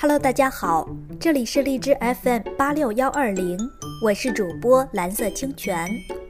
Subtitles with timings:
[0.00, 3.58] Hello，大家好，这里是荔枝 FM 八六幺二零，
[4.00, 5.88] 我是主播蓝色清泉，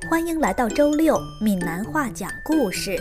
[0.08, 2.98] 欢迎来到周六闽南话讲故事。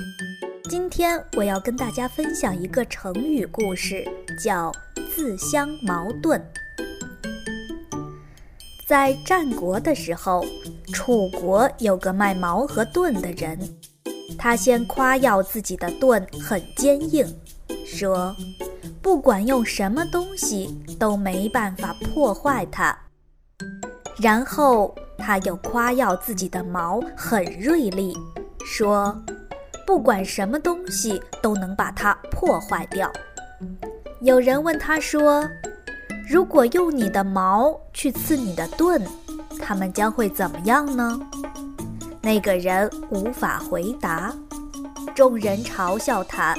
[0.70, 4.06] 今天我要跟大家分享一个成语故事，
[4.44, 4.70] 叫
[5.16, 6.46] 自相矛盾。
[8.86, 10.46] 在战国的时候，
[10.94, 13.58] 楚国有个卖矛和盾的人，
[14.38, 17.26] 他先夸耀自己的盾很坚硬，
[17.86, 18.36] 说。
[19.02, 22.98] 不管用什么东西都没办法破坏它。
[24.20, 28.16] 然后他又夸耀自己的矛很锐利，
[28.66, 29.16] 说
[29.86, 33.12] ：“不管什么东西都能把它破坏掉。”
[34.22, 35.48] 有人问他说
[36.28, 39.02] ：“如果用你的矛去刺你的盾，
[39.62, 41.20] 他们将会怎么样呢？”
[42.20, 44.34] 那个人无法回答，
[45.14, 46.56] 众人嘲笑他。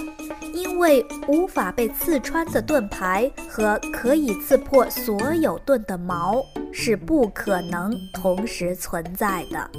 [0.53, 9.71] 因为无法被刺穿的盾牌和可以刺破所有盾的矛是不可能同时存在的。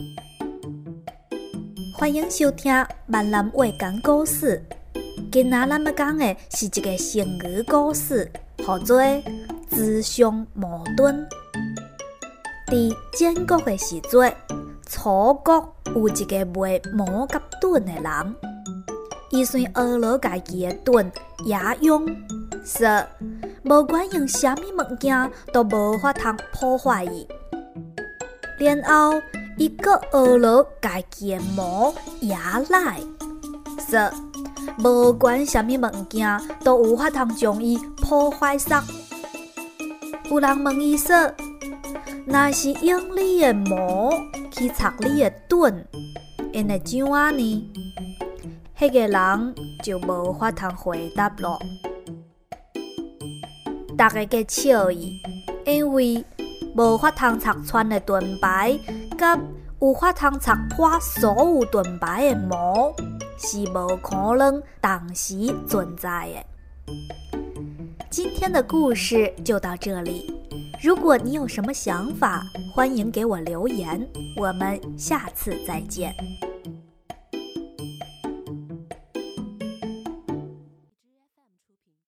[1.95, 2.73] 欢迎收听
[3.08, 4.63] 闽南话讲故事。
[5.31, 9.02] 今仔咱们讲的是一个成语故事，叫做
[9.69, 11.27] “自相矛盾”。
[12.67, 12.73] 在
[13.11, 14.33] 建国的时阵，
[14.88, 18.36] 楚国有一个卖矛甲盾的人。
[19.31, 21.11] 伊算学了家己的盾
[21.45, 22.05] 也用，
[22.66, 23.05] 说
[23.63, 27.27] 无管用啥物物件都无法通破坏伊。
[28.58, 29.21] 然后
[29.58, 32.36] 伊个学了家己的矛也
[32.69, 32.99] 来，
[33.89, 34.11] 说
[34.83, 38.81] 无管啥物物件都无法通将伊破坏煞。
[40.31, 41.16] 有人问伊说
[42.25, 44.11] ：“若是用你的矛
[44.52, 45.86] 去插你的盾，
[46.52, 47.71] 因会怎啊呢？”
[48.80, 51.59] 迄个人就无法通回答咯。
[53.97, 55.21] 大家个笑伊，
[55.66, 56.23] 因为
[56.77, 58.80] 无法通拆穿的盾牌，
[59.17, 59.37] 甲
[59.81, 62.95] 有法通拆破所有盾牌的魔，
[63.37, 66.30] 是无可能同时存在
[66.87, 66.93] 的。
[68.09, 70.33] 今天的故事就到这里。
[70.82, 74.08] 如果你有什么想法，欢迎给我留言。
[74.37, 76.15] 我们下次再见。